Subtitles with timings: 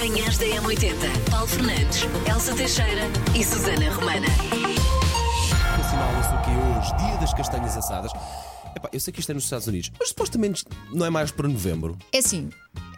[0.00, 1.30] Manhãs da M80.
[1.30, 3.02] Paulo Fernandes, Elsa Teixeira
[3.38, 4.26] e Susana Romana.
[5.78, 8.10] Assinala-se o que é hoje, Dia das Castanhas Assadas.
[8.74, 11.46] Epá, eu sei que isto é nos Estados Unidos, mas supostamente não é mais para
[11.46, 11.98] novembro.
[12.12, 12.48] É assim,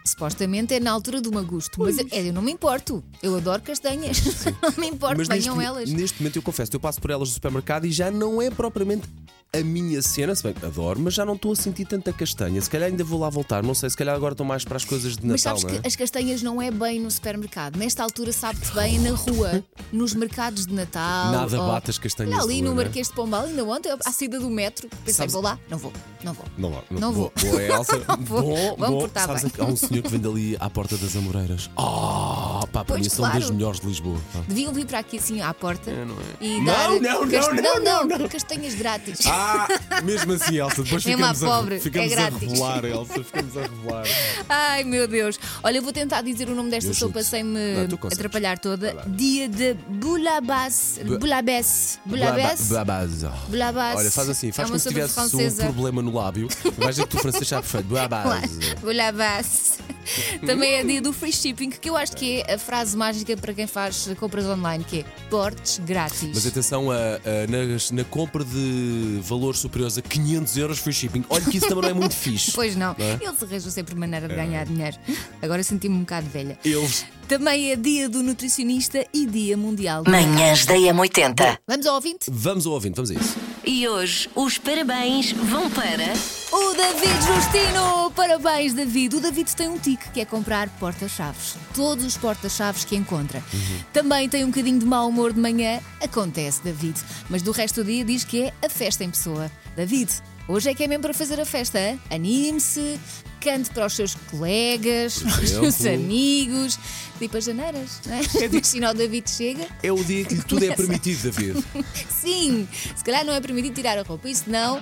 [0.05, 3.03] supostamente é na altura do magusto, mas eu, eu não me importo.
[3.21, 4.21] Eu adoro castanhas.
[4.63, 5.89] não me importo, mas neste, venham mo- elas.
[5.89, 9.07] neste momento eu confesso, eu passo por elas no supermercado e já não é propriamente
[9.55, 12.59] a minha cena, se bem que adoro, mas já não estou a sentir tanta castanha.
[12.61, 14.83] Se calhar ainda vou lá voltar, não sei, se calhar agora estou mais para as
[14.85, 15.81] coisas de Mas Natal, sabes não é?
[15.81, 17.77] que as castanhas não é bem no supermercado.
[17.77, 19.63] Nesta altura sabe-te bem na rua,
[19.93, 21.31] nos mercados de Natal.
[21.31, 22.85] Nada ou- bate as castanhas Olha, ali no rua, não é?
[22.85, 25.59] Marquês de Pombal, ainda ontem, à saída do metro, pensei, Sabes- vou lá?
[25.69, 25.93] Não vou,
[26.23, 26.45] não vou.
[26.57, 27.31] Não, lá, Não vou.
[27.35, 27.51] vou.
[27.51, 27.99] Boa, Elsa.
[28.21, 28.41] Vou.
[28.41, 28.99] Bom, Vou-me bom.
[29.01, 29.51] portar Sabes bem.
[29.51, 31.69] que há um senhor que vende ali à porta das Amoreiras.
[31.77, 33.39] Ah, pá, para Pois, mim são claro.
[33.39, 34.19] das melhores de Lisboa.
[34.33, 34.39] pá.
[34.47, 36.45] Deviam vir para aqui assim à porta não é?
[36.45, 36.89] e Não, dar.
[36.89, 38.27] não, não, cast- não, não, não, não.
[38.27, 39.19] castanhas grátis.
[39.27, 39.67] Ah,
[40.03, 43.55] mesmo assim, Elsa, depois É uma ficamos, a, pobre, ficamos é a revelar, Elsa, ficamos
[43.57, 44.03] a revelar.
[44.49, 45.39] Ai meu Deus.
[45.63, 49.03] Olha, eu vou tentar dizer o nome desta Eu sopa sem me Não, atrapalhar toda.
[49.07, 50.99] Dia de Boulabas.
[51.05, 51.99] Boulabes.
[52.05, 52.67] Boulabes.
[52.69, 53.23] Blabaz.
[53.47, 53.95] Boulabas.
[53.97, 55.63] Olha, faz assim, faz é como se tivesse um francesa.
[55.63, 56.47] problema no lábio.
[56.77, 57.87] Vais dizer que tu francês está perfeito.
[57.93, 58.51] Blabaz.
[58.81, 59.73] Boulabas.
[60.45, 63.53] Também é dia do free shipping, que eu acho que é a frase mágica para
[63.53, 66.29] quem faz compras online, que é portes grátis.
[66.33, 71.23] Mas atenção, a, a- nas- na, compra de valores superiores a 500 euros free shipping.
[71.29, 72.51] Olha que isso também não é muito fixe.
[72.51, 73.13] Pois não, Não é?
[73.21, 74.97] eles arranjam sempre maneira de ganhar dinheiro.
[75.41, 76.57] Agora senti-me um bocado velha.
[76.63, 77.05] Eles.
[77.27, 80.03] Também é dia do nutricionista e dia mundial.
[80.03, 81.57] do Manhãs da M80.
[81.67, 82.25] Vamos ao ouvinte?
[82.29, 83.35] Vamos ao ouvinte, vamos a isso.
[83.65, 86.42] E hoje os parabéns vão para.
[86.55, 88.11] O David Justino!
[88.11, 89.15] Parabéns, David!
[89.15, 91.55] O David tem um tique que é comprar porta-chaves.
[91.73, 93.43] Todos os porta-chaves que encontra.
[93.91, 95.79] Também tem um bocadinho de mau humor de manhã.
[95.99, 97.01] Acontece, David.
[97.27, 99.51] Mas do resto do dia diz que é a festa em pessoa.
[99.75, 100.11] David,
[100.47, 101.97] hoje é que é mesmo para fazer a festa?
[102.11, 102.99] Anime-se,
[103.43, 106.79] cante para os seus colegas, para os seus amigos,
[107.19, 108.45] tipo as janeiras, não é?
[108.45, 109.67] Imagina o David chega.
[109.83, 111.65] É o dia que tudo é permitido, David.
[112.09, 114.81] Sim, se calhar não é permitido tirar a roupa, isso não,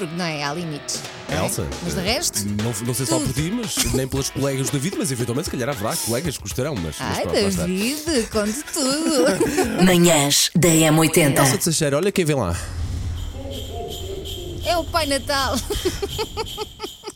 [0.00, 1.02] porque não é, há limites.
[1.28, 1.44] não é?
[1.44, 1.66] Elsa.
[1.82, 2.46] Mas de resto.
[2.62, 5.50] Não, não sei só por ti, mas nem pelas colegas do David, mas eventualmente se
[5.50, 6.74] calhar haverá colegas que gostarão.
[6.74, 7.62] Mas, mas Ai, pronto, lá está.
[7.66, 9.84] David, conte tudo.
[9.84, 11.58] Manhãs da Elsa M80.
[11.58, 12.56] de Seixeira, olha quem vem lá.
[14.64, 15.56] É o Pai Natal.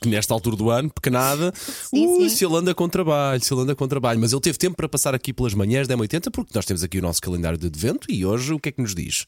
[0.01, 1.53] que nesta altura do ano, pequenada,
[1.89, 2.37] Sim, ui, sim.
[2.37, 4.21] se ele anda com trabalho, se ele anda com trabalho.
[4.21, 6.99] Mas ele teve tempo para passar aqui pelas manhãs da M80, porque nós temos aqui
[6.99, 9.27] o nosso calendário de advento e hoje o que é que nos diz?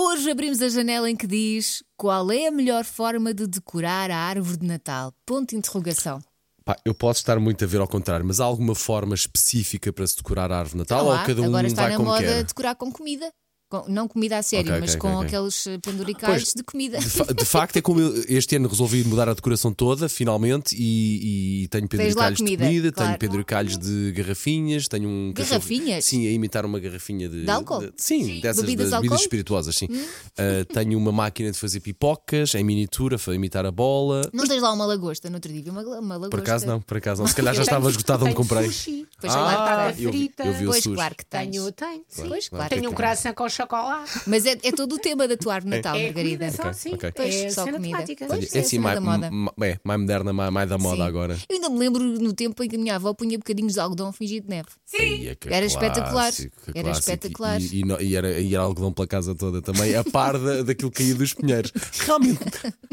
[0.00, 4.16] Hoje abrimos a janela em que diz qual é a melhor forma de decorar a
[4.16, 5.12] árvore de Natal?
[5.26, 6.22] Ponto de interrogação.
[6.64, 10.06] Pá, eu posso estar muito a ver ao contrário, mas há alguma forma específica para
[10.06, 12.10] se decorar a árvore de Natal Não ou cada um Agora está vai na como
[12.10, 12.44] moda quer?
[12.44, 13.28] decorar com comida.
[13.70, 15.26] Com- não comida a sério, Ok, mas ok, com ok, ok.
[15.28, 16.98] aqueles eh, penduricais Pois, de comida.
[16.98, 20.74] De, fa- de facto, é como eu este ano resolvi mudar a decoração toda, finalmente,
[20.74, 23.08] e, e tenho penduricalhos de comida, comida, claro.
[23.10, 26.04] tenho penduricalhos de garrafinhas, tenho um cachorro- Garrafinhas?
[26.06, 27.44] Sim, a imitar uma garrafinha de.
[27.44, 27.80] De álcool?
[27.80, 29.84] de- sim, dessas Bebidas de, bebidas espirituosas, sim.
[29.86, 34.22] Uh, tenho uma máquina de fazer pipocas em miniatura, para imitar a bola.
[34.32, 35.28] Não tens lá uma lagosta?
[35.28, 36.30] No outro dia vi uma, uma lagosta.
[36.30, 37.28] Por acaso não, por acaso não.
[37.28, 38.66] Se calhar já estava Tenho- esgotado onde tenho comprei.
[38.66, 39.06] Sushi.
[39.20, 39.48] Pois sei lá,
[39.86, 40.02] Ah, está.
[40.02, 40.94] eu vi, eu vi o Pois, sushi.
[40.94, 41.50] claro que tens.
[41.50, 42.02] Tenho, tenho.
[42.08, 42.28] Sim.
[42.28, 42.68] Pois, claro.
[42.70, 44.10] Tenho um coração com chocolate.
[44.26, 46.46] Mas é, é todo o tema da tua árvore de Natal, É Margarida.
[46.46, 46.94] comida só, Ok, sim.
[46.94, 47.12] ok.
[47.14, 48.04] Pois, é só comida.
[48.28, 48.54] Pois.
[48.54, 49.30] É assim, cena mais, da moda.
[49.66, 51.02] é, mais moderna, mais, mais da moda Sim.
[51.08, 51.38] agora.
[51.48, 54.12] Eu ainda me lembro no tempo em que a minha avó punha bocadinhos de algodão
[54.12, 54.68] fingido de neve.
[54.94, 56.10] Ia, que Era espetacular.
[56.12, 57.10] clássico, que Era clássico.
[57.10, 57.60] espetacular.
[57.60, 60.90] E, e e era, e era algodão pela casa toda também, a par da, daquilo
[60.90, 61.72] que caía dos pinheiros.
[62.00, 62.38] Realmente,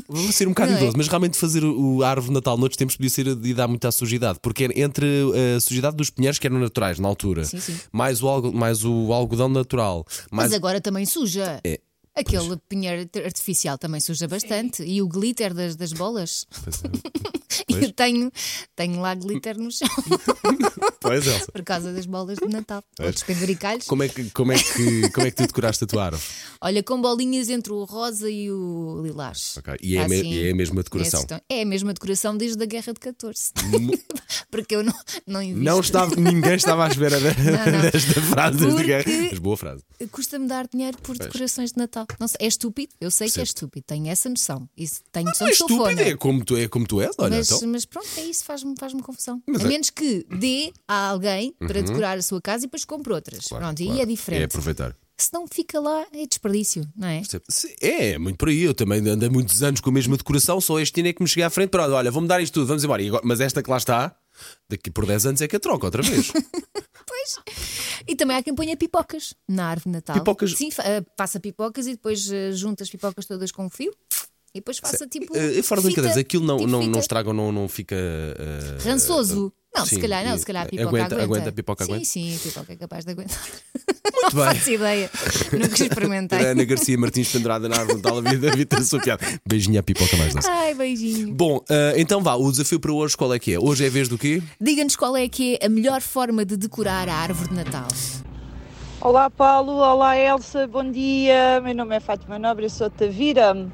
[0.07, 0.81] vou ser um bocado Não é?
[0.81, 3.67] idoso, mas realmente fazer o, a árvore de Natal noutros tempos podia ser de dar
[3.67, 5.05] muita sujidade, porque era entre
[5.55, 7.77] a sujidade dos pinheiros que eram naturais na altura, Sim, sim.
[7.91, 11.59] Mais, o mais o algodão natural, mais agora também suja.
[11.65, 11.79] É,
[12.15, 14.83] Aquele pinheiro artificial também suja bastante.
[14.83, 16.45] E o glitter das, das bolas.
[16.63, 17.25] Pois é.
[17.85, 18.31] Eu tenho,
[18.75, 19.87] tenho lá glitter no chão
[20.99, 21.51] Pois, Elsa.
[21.51, 22.83] por causa das bolas de Natal.
[22.99, 23.85] Outros penduricalhos.
[23.85, 26.23] Como é, que, como, é que, como é que tu decoraste a tua árvore?
[26.61, 29.55] Olha, com bolinhas entre o rosa e o lilás.
[29.57, 31.19] Ok, e é a me- Assim, e é a mesma decoração?
[31.21, 31.39] nesse tom.
[31.49, 33.51] É a mesma decoração desde a Guerra de 14.
[34.51, 34.93] Porque eu não,
[35.27, 35.63] não invisto.
[35.63, 37.81] Não estava, ninguém estava à espera de- não.
[37.91, 38.57] desta frase.
[38.57, 39.11] Porque- guerra.
[39.31, 39.83] Mas boa frase.
[40.11, 42.04] Custa-me dar dinheiro por decorações de Natal.
[42.19, 42.93] Não sei, é estúpido.
[42.99, 43.83] Eu sei que é estúpido.
[43.87, 44.69] Tenho essa noção.
[44.77, 46.01] Isso, tenho noção Não é estúpido, fona.
[46.01, 47.15] é como tu, é como tu és.
[47.17, 47.67] Olha, Mas, então.
[47.69, 49.41] mas pronto, é isso, faz-me faz confusão.
[49.47, 52.85] Mas a é- menos que dê a alguém para decorar a sua casa e depois
[52.85, 53.43] compre outras.
[53.45, 53.49] Uhum.
[53.49, 53.93] Claro, pronto, claro.
[53.93, 54.43] aí é É diferente.
[54.45, 54.95] aproveitar.
[55.17, 57.21] Se não fica lá, é desperdício, não é?
[57.81, 58.61] É, é muito por aí.
[58.63, 61.27] Eu também andei muitos anos com a mesma decoração, só este ano é que me
[61.29, 61.69] cheguei à frente.
[61.69, 63.01] Pronto, olha, vou-me dar isto tudo, vamos embora.
[63.01, 64.13] E agora- mas esta que lá está,
[64.69, 66.31] daqui por 10 anos é que a troca outra vez.
[68.07, 70.15] E também há quem ponha pipocas na árvore de Natal.
[70.17, 70.69] Pipocas- Sim,
[71.15, 73.91] passa pipocas e depois ah, junta as pipocas todas com um fio
[74.53, 75.35] e depois faça tipo.
[75.35, 77.95] Eh, fora de brincadeiras, aquilo não, tipo não, não estragam, não, não fica.
[77.95, 79.51] eh, Rançoso.
[79.75, 81.23] Não, se Sim, calhar não, se calhar a pipoca aguenta- aguenta.
[81.25, 82.05] aguenta, a pipoca sim, aguenta.
[82.05, 83.41] Sim, a pipoca é capaz de aguentar.
[84.15, 84.55] Muito Não bem.
[84.55, 85.11] faço ideia.
[85.51, 86.39] Nunca experimentei.
[86.39, 88.21] Ana Garcia Martins pendurada na árvore de Natal, a
[88.55, 89.25] vida, da sua piada.
[89.47, 90.47] Beijinho à pipoca mais doce.
[90.49, 91.33] Ai, beijinho.
[91.33, 93.59] Bom, ah, então vá, o desafio para hoje qual é que é?
[93.59, 94.41] Hoje é a vez do quê?
[94.59, 97.87] Diga-nos qual é que é a melhor forma de decorar a árvore de Natal.
[99.01, 101.61] Olá Paulo, olá Elsa, bom dia.
[101.61, 103.67] Meu nome é Fátima Nobre, eu sou Tavira.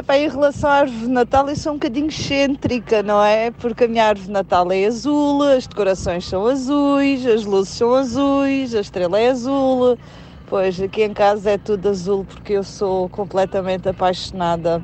[0.00, 3.50] Para em relação à árvore de Natal, eu sou um bocadinho excêntrica, não é?
[3.50, 7.94] Porque a minha árvore de Natal é azul, as decorações são azuis, as luzes são
[7.94, 9.98] azuis, a estrela é azul.
[10.46, 14.82] Pois aqui em casa é tudo azul porque eu sou completamente apaixonada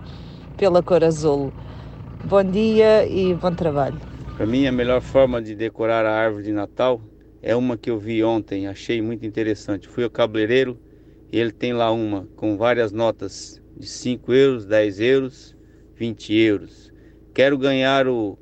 [0.58, 1.55] pela cor azul.
[2.25, 3.99] Bom dia e bom trabalho.
[4.37, 7.00] Para mim, a melhor forma de decorar a árvore de Natal
[7.43, 9.88] é uma que eu vi ontem, achei muito interessante.
[9.88, 10.78] Fui ao cabeleireiro
[11.32, 15.57] e ele tem lá uma com várias notas de 5 euros, 10 euros,
[15.95, 16.93] 20 euros.
[17.33, 18.37] Quero ganhar o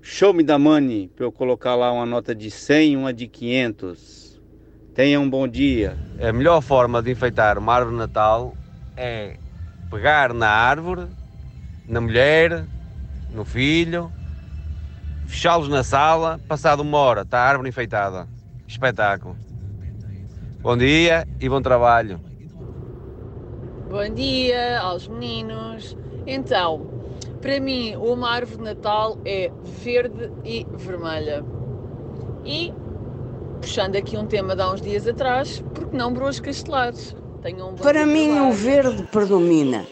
[0.00, 3.28] Show Me the Money para eu colocar lá uma nota de 100 e uma de
[3.28, 4.40] 500.
[4.94, 5.98] Tenha um bom dia.
[6.18, 8.56] A melhor forma de enfeitar uma árvore Natal
[8.96, 9.36] é
[9.90, 11.06] pegar na árvore,
[11.86, 12.64] na mulher,
[13.32, 14.10] no filho,
[15.26, 18.26] fechá-los na sala, passado uma hora, está a árvore enfeitada.
[18.66, 19.36] Espetáculo.
[20.60, 22.29] Bom dia e bom trabalho.
[23.90, 25.96] Bom dia aos meninos.
[26.24, 26.86] Então,
[27.42, 31.44] para mim, uma árvore de Natal é verde e vermelha.
[32.44, 32.72] E,
[33.60, 37.16] puxando aqui um tema de há uns dias atrás, porque não broas castelares?
[37.44, 39.84] Um Para mim, o verde predomina.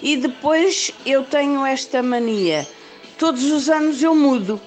[0.00, 2.66] E depois eu tenho esta mania.
[3.18, 4.58] Todos os anos eu mudo.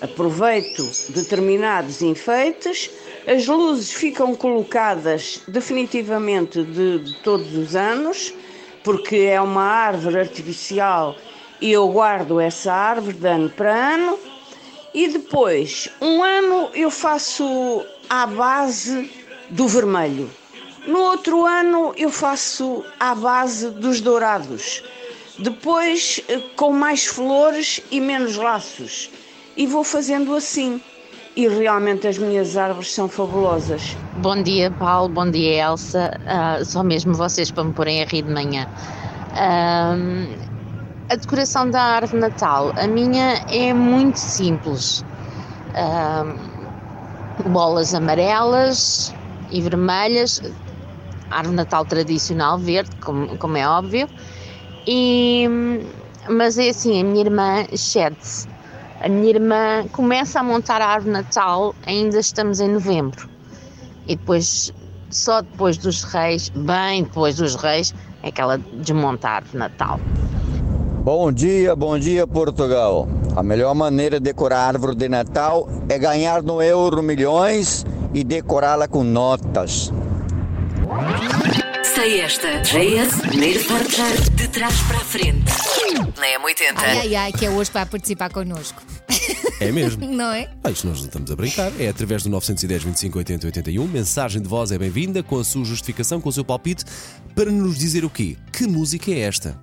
[0.00, 2.90] Aproveito determinados enfeites,
[3.26, 8.32] as luzes ficam colocadas definitivamente de, de todos os anos,
[8.82, 11.14] porque é uma árvore artificial
[11.60, 14.18] e eu guardo essa árvore de ano para ano.
[14.94, 19.10] E depois, um ano eu faço à base
[19.50, 20.30] do vermelho.
[20.86, 24.82] No outro ano eu faço à base dos dourados.
[25.38, 29.10] Depois eh, com mais flores e menos laços.
[29.56, 30.80] E vou fazendo assim.
[31.36, 33.96] E realmente as minhas árvores são fabulosas.
[34.16, 35.08] Bom dia, Paulo.
[35.08, 36.18] Bom dia, Elsa.
[36.26, 38.66] Ah, só mesmo vocês para me porem a rir de manhã.
[39.36, 40.26] Ahm,
[41.08, 45.04] a decoração da árvore de Natal, a minha é muito simples.
[45.74, 46.36] Ahm,
[47.48, 49.14] bolas amarelas
[49.50, 50.40] e vermelhas,
[51.30, 54.08] árvore Natal tradicional, verde, como, como é óbvio.
[54.86, 55.48] E,
[56.28, 58.48] mas é assim, a minha irmã excede-se.
[59.02, 63.30] A minha irmã começa a montar a árvore Natal, ainda estamos em novembro.
[64.06, 64.74] E depois,
[65.08, 69.98] só depois dos reis, bem depois dos reis, é que ela desmonta a árvore Natal.
[71.02, 73.08] Bom dia, bom dia Portugal.
[73.34, 78.22] A melhor maneira de decorar a árvore de Natal é ganhar no Euro milhões e
[78.22, 79.90] decorá-la com notas.
[82.00, 82.62] Sei esta.
[82.62, 85.52] JS, primeiro portar de trás para a frente.
[86.16, 86.78] Na M80.
[86.78, 88.82] Ai, ai, ai, que é hoje para participar connosco.
[89.60, 90.06] É mesmo.
[90.10, 90.48] Não é?
[90.64, 91.70] Ah, isto nós não estamos a brincar.
[91.78, 93.86] É através do 910 25 80 81.
[93.86, 96.86] Mensagem de voz é bem-vinda com a sua justificação, com o seu palpite,
[97.34, 98.38] para nos dizer o quê?
[98.50, 99.60] Que música é esta?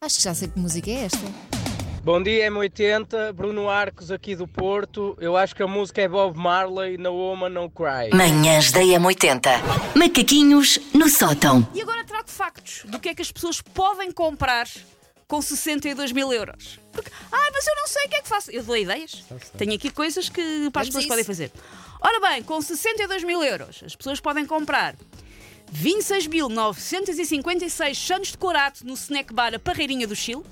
[0.00, 1.55] Acho que já sei que música é esta.
[2.06, 5.18] Bom dia, M80, Bruno Arcos aqui do Porto.
[5.20, 8.10] Eu acho que a música é Bob Marley, No Woman No Cry.
[8.14, 9.42] Manhãs da M80.
[9.96, 11.68] Macaquinhos no sótão.
[11.74, 14.68] E agora trago factos do que é que as pessoas podem comprar
[15.26, 16.78] com 62 mil euros.
[16.92, 18.52] Porque, ah, mas eu não sei o que é que faço.
[18.52, 19.24] Eu dou ideias.
[19.58, 21.50] Tenho aqui coisas que para as pessoas podem fazer.
[22.00, 24.94] Ora bem, com 62 mil euros, as pessoas podem comprar
[25.74, 30.44] 26.956 santos de corato no snack bar A Parreirinha do Chile.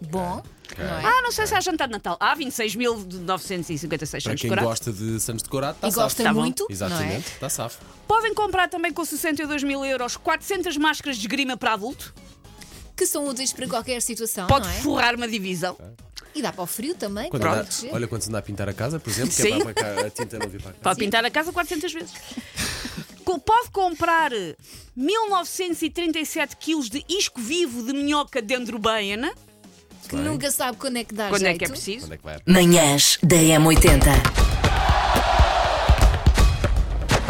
[0.00, 0.40] Bom,
[0.84, 1.04] não é?
[1.04, 2.16] Ah, não sei se há jantar de Natal.
[2.20, 6.02] Há 26.956 Para quem gosta de Santos decorado, está E safo.
[6.04, 6.40] gosta Tá bom.
[6.40, 6.72] muito, não é?
[6.72, 7.78] Exatamente, está safo.
[8.06, 12.14] Podem comprar também com 62 mil euros 400 máscaras de esgrima para adulto.
[12.96, 14.80] Que são úteis para qualquer situação, Pode não é?
[14.80, 15.76] forrar uma divisão.
[16.34, 17.92] E dá para o frio também, Quando para anda- proteger.
[17.94, 19.54] olha quando se anda a pintar a casa, por exemplo, que Sim.
[19.54, 20.78] é para, para cá a tinta não vir para cá.
[20.82, 22.12] Pode pintar a casa 400 vezes.
[23.24, 24.30] Co- Pode comprar
[24.94, 29.32] 1937 quilos de isco vivo de minhoca dendrobaiana.
[30.08, 31.56] Que nunca sabe quando é que dá Quando jeito.
[31.56, 32.06] é que é preciso?
[32.06, 32.38] Onde é que vai?
[32.46, 34.50] Manhãs da M80.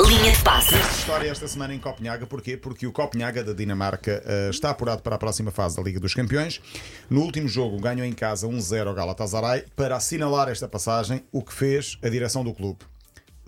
[0.09, 0.75] Linha de passe.
[0.75, 2.57] História esta semana em Copenhaga, porquê?
[2.57, 6.15] Porque o Copenhaga da Dinamarca eh, está apurado para a próxima fase da Liga dos
[6.15, 6.61] Campeões.
[7.09, 11.53] No último jogo ganhou em casa 1-0 ao Galatasaray para assinalar esta passagem, o que
[11.53, 12.79] fez a direção do clube.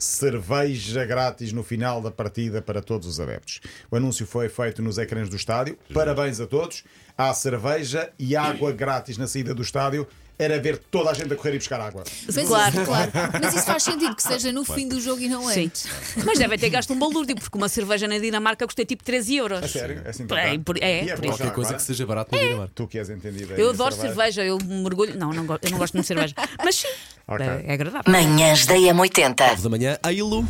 [0.02, 3.60] Cerveja grátis no final da partida para todos os adeptos.
[3.90, 5.78] O anúncio foi feito nos ecrãs do estádio.
[5.94, 6.82] Parabéns a todos.
[7.16, 10.06] Há cerveja e água grátis na saída do estádio.
[10.38, 12.02] Era ver toda a gente a correr e buscar água.
[12.26, 12.84] Mas, Claro.
[12.84, 13.12] claro.
[13.40, 15.66] Mas isso faz sentido que seja no fim do jogo e não Sim.
[15.66, 15.86] antes.
[16.24, 19.62] Mas devem ter gasto um balúrdio, porque uma cerveja na Dinamarca custa tipo 13 euros.
[19.62, 20.02] A sério?
[20.04, 21.76] É assim É, por- é, E é por Qualquer coisa agora?
[21.76, 22.72] que seja barato na Dinamarca.
[22.74, 25.16] Tu que és entendido Eu adoro cerveja, eu mergulho.
[25.16, 26.34] Não, não gosto- eu não gosto muito de cerveja.
[26.64, 26.88] Mas sim,
[27.28, 27.46] Ok.
[27.46, 28.10] é, é agradável.
[28.10, 29.48] Manhãs da M80.
[29.48, 30.44] 9 da manhã, Ailo.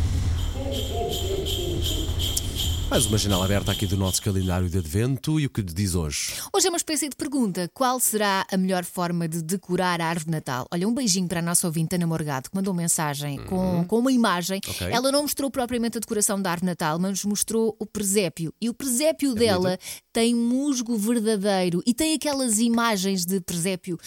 [2.93, 6.35] Mais uma janela aberta aqui do nosso calendário de advento e o que diz hoje?
[6.55, 10.27] Hoje é uma espécie de pergunta: qual será a melhor forma de decorar a árvore
[10.27, 10.67] de Natal?
[10.71, 14.13] Olha, um beijinho para a nossa ouvinte Ana Morgado, que mandou mensagem com, com uma
[14.13, 14.61] imagem.
[14.69, 14.87] Ok.
[14.91, 18.53] Ela não mostrou propriamente a decoração da árvore de Natal, mas mostrou o presépio.
[18.61, 19.79] E o presépio dela
[20.13, 23.99] tem musgo verdadeiro e tem aquelas imagens de presépio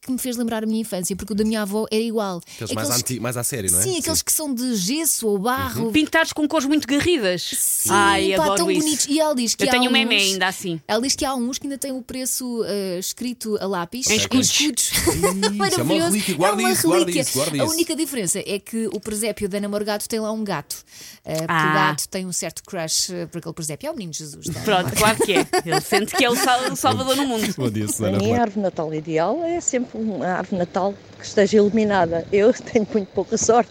[0.00, 2.40] que me fez lembrar a minha infância, porque o da minha avó era igual.
[2.54, 3.82] Aqueles mais, anti, mais à série, não é?
[3.82, 5.90] Sim, aqueles que são de gesso ou barro.
[5.92, 7.42] Pintados com cores muito garridas.
[7.42, 8.80] Sim, Ai, pá, adoro tão isso.
[8.84, 9.06] bonitos.
[9.08, 10.80] E ela diz que Eu há tenho um meme ainda assim.
[10.86, 14.06] Ela diz que há uns que ainda têm o preço eh, escrito a lápis.
[14.08, 14.48] Em escudos.
[14.50, 14.92] escudos.
[14.92, 16.10] Isso é uma Maravilhoso.
[16.12, 17.22] relíquia, guarda é uma isso, guarda relíquia.
[17.22, 20.44] isso, guarda A única diferença é que o presépio da Ana Morgado tem lá um
[20.44, 20.76] gato.
[21.24, 21.70] Porque Ah.
[21.70, 23.86] o gato tem um certo crush eh, por aquele presépio.
[23.88, 24.46] É o menino Jesus.
[24.46, 24.60] tá?
[24.60, 25.46] Pronto, claro que é.
[25.64, 27.54] Ele sente que é o sal- o Salvador no mundo.
[27.56, 32.26] Bom dia, A minha árvore Natal ideal é sempre uma árvore Natal que esteja iluminada.
[32.30, 33.70] Eu tenho muito pouca sorte,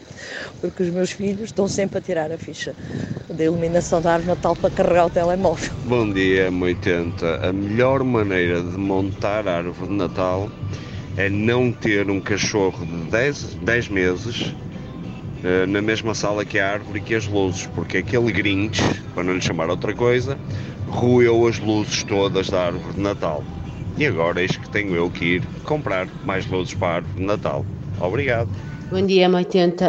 [0.60, 2.75] porque os meus filhos estão sempre a tirar a ficha
[3.29, 5.72] da iluminação da árvore Natal para carregar o telemóvel.
[5.86, 7.48] Bom dia, M80.
[7.48, 10.50] A melhor maneira de montar a árvore de Natal
[11.17, 14.55] é não ter um cachorro de 10, 10 meses
[15.43, 18.81] eh, na mesma sala que a árvore e que as luzes, porque aquele Grinch,
[19.13, 20.36] para não lhe chamar outra coisa,
[20.88, 23.43] roeu as luzes todas da árvore de Natal.
[23.98, 27.25] E agora eis que tenho eu que ir comprar mais luzes para a árvore de
[27.25, 27.65] Natal.
[28.00, 28.50] Obrigado.
[28.89, 29.83] Bom dia, M80.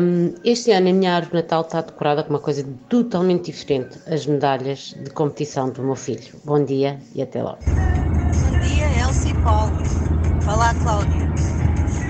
[0.00, 3.98] Hum, este ano a minha árvore de Natal está decorada com uma coisa totalmente diferente:
[4.06, 6.34] as medalhas de competição do meu filho.
[6.44, 7.58] Bom dia e até logo.
[7.58, 9.72] Bom dia, Elsie e Paulo.
[10.44, 11.30] Fala a Cláudia.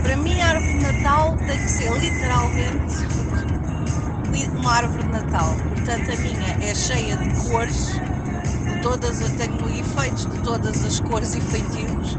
[0.02, 2.94] Para mim, a árvore de Natal tem que ser literalmente
[4.54, 5.56] uma árvore de Natal.
[5.68, 8.00] Portanto, a minha é cheia de cores,
[8.82, 12.18] todas, eu tenho efeitos de todas as cores e feitios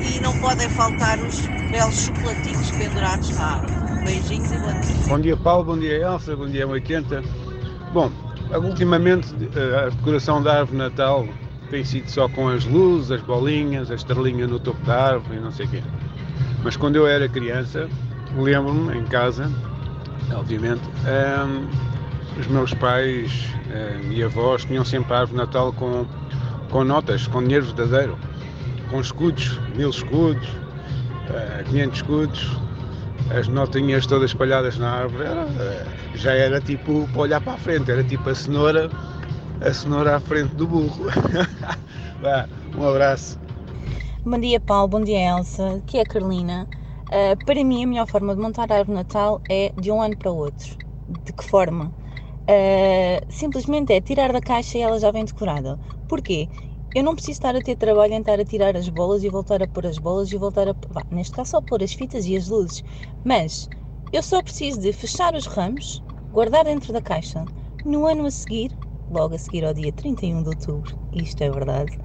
[0.00, 3.72] e não podem faltar os belos chocolatinhos pendurados na árvore.
[4.04, 5.06] Beijinhos e bom dia.
[5.08, 7.22] Bom dia Paulo, bom dia Elsa, bom dia 80.
[7.92, 8.10] Bom,
[8.52, 11.26] ultimamente eh, a decoração da árvore Natal
[11.70, 15.40] tem sido só com as luzes, as bolinhas, a estrelinha no topo da árvore e
[15.40, 15.82] não sei o quê.
[16.64, 17.88] Mas quando eu era criança,
[18.36, 19.50] lembro-me em casa,
[20.34, 21.91] obviamente, ehm,
[22.38, 23.30] os meus pais
[23.70, 26.06] ehm, e avós tinham sempre a árvore de Natal com,
[26.70, 28.18] com notas, com dinheiro verdadeiro,
[28.90, 30.48] com escudos, mil escudos,
[31.30, 32.60] eh, 500 escudos,
[33.36, 37.58] as notinhas todas espalhadas na árvore, era, eh, já era tipo para olhar para a
[37.58, 38.90] frente, era tipo a cenoura,
[39.60, 41.06] a cenoura à frente do burro.
[42.20, 43.38] Vá, um abraço.
[44.24, 44.88] Bom dia, Paulo.
[44.88, 45.76] Bom dia, Elsa.
[45.76, 46.68] Aqui é a Carolina.
[47.10, 50.16] Ah, para mim, a melhor forma de montar a árvore Natal é de um ano
[50.16, 50.76] para o outro.
[51.08, 51.92] De que forma?
[52.46, 55.78] Ah, simplesmente é tirar da caixa e ela já vem decorada.
[56.08, 56.48] Porquê?
[56.94, 59.62] Eu não preciso estar a ter trabalho em estar a tirar as bolas e voltar
[59.62, 60.76] a pôr as bolas e voltar a.
[60.90, 62.82] Vá, neste caso, só pôr as fitas e as luzes.
[63.24, 63.68] Mas
[64.12, 67.48] eu só preciso de fechar os ramos, guardar dentro da caixa.
[67.84, 68.76] No ano a seguir,
[69.08, 71.96] logo a seguir ao dia 31 de outubro, isto é verdade,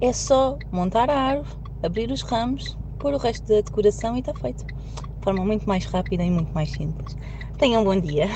[0.00, 4.34] é só montar a árvore, abrir os ramos, pôr o resto da decoração e está
[4.34, 4.64] feito.
[4.64, 7.14] De forma muito mais rápida e muito mais simples.
[7.60, 8.26] Tenham um bom dia.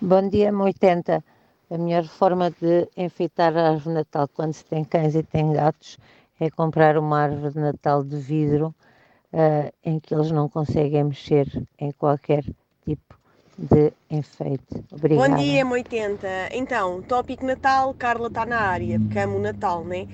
[0.00, 1.24] Bom dia, 80.
[1.68, 5.52] A melhor forma de enfeitar a árvore de Natal quando se tem cães e tem
[5.52, 5.98] gatos
[6.38, 8.72] é comprar uma árvore de Natal de vidro
[9.32, 12.44] ah, em que eles não conseguem mexer em qualquer
[12.84, 13.16] tipo
[13.58, 14.84] de enfeite.
[14.92, 15.28] Obrigada.
[15.28, 16.50] Bom dia, M80.
[16.52, 20.06] Então, tópico Natal, Carla está na área, porque amo o Natal, né?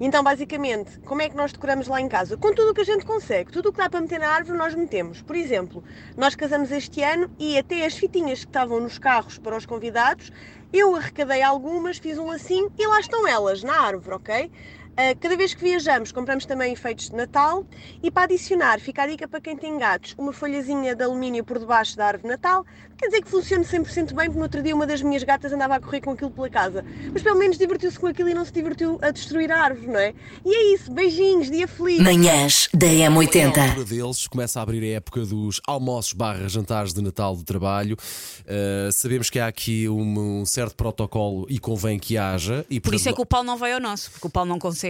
[0.00, 2.36] Então, basicamente, como é que nós decoramos lá em casa?
[2.36, 4.58] Com tudo o que a gente consegue, tudo o que dá para meter na árvore,
[4.58, 5.22] nós metemos.
[5.22, 5.84] Por exemplo,
[6.16, 10.30] nós casamos este ano e até as fitinhas que estavam nos carros para os convidados,
[10.72, 14.50] eu arrecadei algumas, fiz um lacinho e lá estão elas, na árvore, ok?
[14.92, 17.64] Uh, cada vez que viajamos, compramos também enfeites de Natal
[18.02, 21.58] e para adicionar, fica a dica para quem tem gatos, uma folhazinha de alumínio por
[21.58, 22.66] debaixo da árvore de Natal.
[22.98, 25.74] Quer dizer que funciona 100% bem, porque no outro dia uma das minhas gatas andava
[25.74, 26.84] a correr com aquilo pela casa.
[27.12, 29.98] Mas pelo menos divertiu-se com aquilo e não se divertiu a destruir a árvore, não
[29.98, 30.14] é?
[30.44, 31.98] E é isso, beijinhos, dia feliz!
[31.98, 33.58] Manhãs da A M80.
[33.58, 37.96] altura deles começa a abrir a época dos almoços barra jantares de Natal do trabalho.
[38.42, 42.64] Uh, sabemos que há aqui um, um certo protocolo e convém que haja.
[42.70, 44.60] E, Por isso é que o Paulo não vai ao nosso, porque o Paulo não
[44.60, 44.81] consegue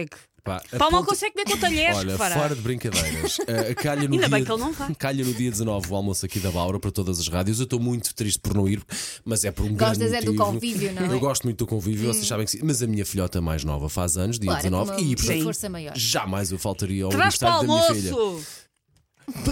[0.43, 1.95] Pá, a Paulo mal ponta- consegue ver com talheres.
[1.95, 2.35] Olha, repara.
[2.35, 3.37] fora de brincadeiras.
[3.39, 4.93] Uh, calha no Ainda dia, bem que ele não vai.
[4.95, 7.59] Calha no dia 19 o almoço aqui da Baura para todas as rádios.
[7.59, 8.83] Eu estou muito triste por não ir,
[9.23, 11.13] mas é por um Gostas grande é do convívio, não é?
[11.13, 12.59] Eu gosto muito do convívio, vocês sabem que sim.
[12.61, 15.15] Mas a minha filhota mais nova faz anos, dia Claro, é 19, com uma e
[15.15, 15.93] portanto, força maior.
[15.95, 18.43] jamais eu faltaria ao Traz para o aniversário da minha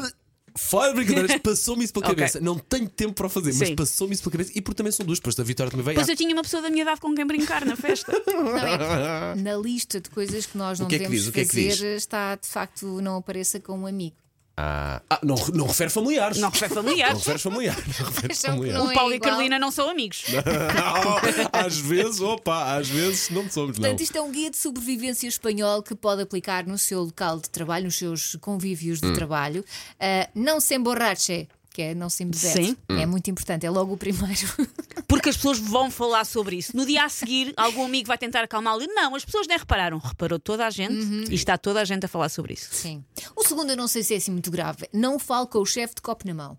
[0.03, 0.11] filha.
[0.57, 2.15] Fora de brincadeiras, passou-me isso pela Ok.
[2.15, 2.39] cabeça.
[2.39, 4.51] Não tenho tempo para o fazer, mas passou-me isso pela cabeça.
[4.55, 5.95] E porque também são duas, depois a Vitória também veio.
[5.95, 8.11] Pois eu tinha uma pessoa da minha idade com quem brincar na festa.
[8.27, 11.33] Não, é na lista de coisas que nós O não que é que devemos diz?
[11.33, 14.15] Que é que fazer está de facto não apareça com um amigo.
[14.63, 16.37] Ah, ah, não, não refere familiares.
[16.37, 17.13] Não refere familiares.
[17.13, 17.83] Não refere familiares.
[17.99, 18.83] Não refere familiares.
[18.83, 19.19] não O Paulo é e a.
[19.19, 20.23] Carolina não são amigos.
[21.51, 23.81] às vezes, opa, às vezes não somos, não.
[23.81, 27.49] Portanto, isto é um guia de sobrevivência espanhol que pode aplicar no seu local de
[27.49, 29.13] trabalho, nos seus convívios de Hum.
[29.13, 29.65] trabalho.
[29.99, 32.65] Ah, não se emborrache, que é não se embebede.
[32.65, 32.77] Sim.
[32.89, 33.09] É Hum.
[33.11, 34.47] muito importante, é logo o primeiro.
[35.07, 36.75] Porque as pessoas vão falar sobre isso.
[36.75, 38.81] No dia a seguir, algum amigo vai tentar acalmá-lo.
[38.83, 39.97] e, Não, as pessoas nem repararam.
[39.97, 40.95] Reparou toda a gente
[41.29, 42.69] e está toda a gente a falar sobre isso.
[42.73, 43.03] Sim.
[43.35, 44.87] O segundo, eu não sei se é assim muito grave.
[44.93, 46.57] Não fale com o chefe de copo na mão.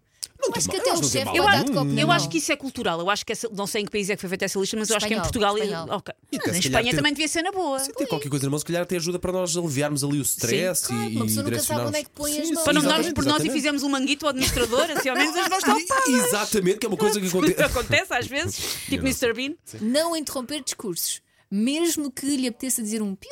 [0.53, 2.11] Eu acho que até o tem chefe Eu pode acho, dar de copo na eu
[2.13, 3.01] acho que isso é cultural.
[3.01, 4.77] Eu acho que essa- não sei em que país é que foi feita essa lista,
[4.77, 5.59] mas eu acho que em Espanhol, Portugal.
[5.59, 5.99] espanhol.
[5.99, 6.15] Ok.
[6.31, 7.81] E até Mas se em Espanha ter- também devia ser na boa.
[7.81, 10.87] Ter qualquer coisa na mão, se calhar até ajuda para nós aliviarmos ali o stress
[10.87, 11.89] Claro, e, uma pessoa e nunca sabe direcionarmos.
[11.89, 12.65] onde é que põe as Sim, mãos.
[12.65, 15.49] Para não darmos por nós e fizemos um manguito ao administrador, assim ao menos as
[15.49, 15.77] mãos estão.
[16.27, 17.63] Exatamente, que é uma coisa que acontece.
[17.63, 18.57] Acontece às vezes,
[18.89, 19.33] tipo Mr.
[19.33, 19.55] Bean.
[19.81, 21.21] Não interromper discursos.
[21.51, 23.31] Mesmo que lhe apeteça dizer um piu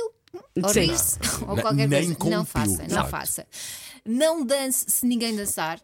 [0.62, 0.80] ou Sim.
[0.80, 2.16] rir-se ou qualquer coisa.
[2.30, 3.46] não faça, não faça.
[4.04, 5.80] Não dance se ninguém dançar.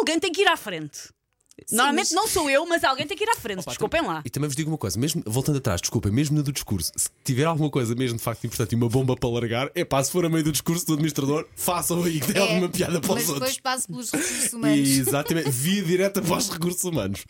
[0.00, 0.98] Alguém tem que ir à frente.
[1.70, 3.62] Normalmente não sou eu, mas alguém tem que ir à frente.
[3.66, 4.22] Desculpem lá.
[4.24, 7.10] E também vos digo uma coisa, mesmo voltando atrás, desculpem, mesmo no do discurso, se
[7.22, 10.10] tiver alguma coisa mesmo de facto importante e uma bomba para largar, é pá, se
[10.10, 13.12] for a meio do discurso do administrador, façam aí que tem É, alguma piada para
[13.14, 13.60] mas os depois outros.
[13.60, 14.88] passe pelos recursos humanos.
[14.88, 17.24] Exatamente, via direta para os recursos humanos.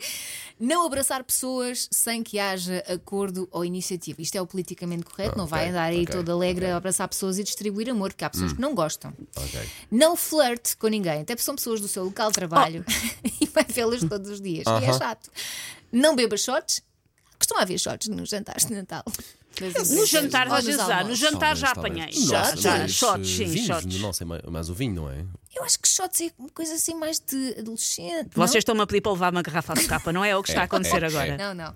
[0.61, 4.21] Não abraçar pessoas sem que haja acordo ou iniciativa.
[4.21, 7.43] Isto é o politicamente correto, não vai andar aí todo alegre a abraçar pessoas e
[7.43, 8.55] distribuir amor, porque há pessoas Hum.
[8.55, 9.11] que não gostam.
[9.89, 12.85] Não flerte com ninguém, até porque são pessoas do seu local de trabalho
[13.41, 14.65] e vai vê-las todos os dias.
[14.67, 14.77] E é Oh.
[14.77, 14.97] Aham.
[14.99, 15.31] chato.
[15.91, 16.81] Não beba shots.
[17.39, 19.03] Costuma haver shots nos jantares de Natal.
[19.89, 21.03] No jantar, às vezes há.
[21.03, 22.11] No jantar já apanhei.
[22.11, 23.99] Já, mas, Shots, sim, shots.
[23.99, 25.25] Não sei, mais- mais o vinho, não é?
[25.53, 28.29] Eu acho que shots é uma coisa assim mais de adolescente.
[28.33, 30.35] Vocês estão-me a pedir para levar uma garrafa de capa, não é?
[30.35, 31.37] o que está a acontecer é, agora.
[31.37, 31.73] Não, não.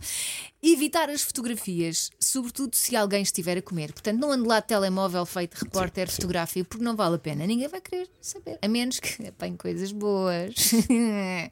[0.63, 3.91] Evitar as fotografias, sobretudo se alguém estiver a comer.
[3.91, 7.45] Portanto, não ande lá de telemóvel feito repórter fotográfico, porque não vale a pena.
[7.45, 8.57] Ninguém vai querer saber.
[8.61, 10.55] A menos que apanhe coisas boas.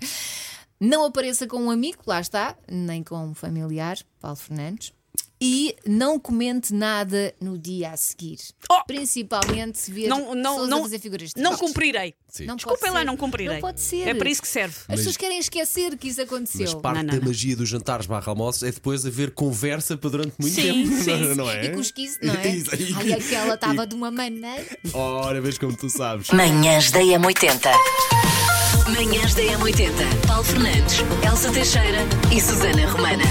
[0.80, 4.94] não apareça com um amigo, lá está, nem com um familiar, Paulo Fernandes.
[5.46, 8.38] E não comente nada no dia a seguir.
[8.88, 11.68] Principalmente se ver Não, não, não, a fazer figuras não tristes.
[11.68, 12.16] cumprirei.
[12.30, 12.46] Sim.
[12.46, 13.06] Não Desculpem pode lá, ser.
[13.06, 13.54] não cumprirei.
[13.56, 14.08] Não pode ser.
[14.08, 14.74] É para isso que serve.
[14.88, 16.62] As pessoas querem esquecer que isso aconteceu.
[16.62, 17.28] Mas parte Não, não, da não.
[17.28, 21.04] magia dos jantares barra almoços é depois haver conversa para durante muito Sim, tempo.
[21.04, 21.36] sim.
[21.36, 21.66] Não é?
[21.66, 22.48] E cosquice, não é?
[22.56, 22.94] Isso aí.
[22.96, 24.66] Ai, aquela estava de uma maneira.
[24.94, 26.30] Ora, vês como tu sabes.
[26.30, 27.70] Manhãs da M80.
[28.96, 29.92] Manhãs da M80.
[30.26, 30.96] Paulo Fernandes,
[31.30, 32.00] Elsa Teixeira
[32.34, 33.24] e Susana Romana.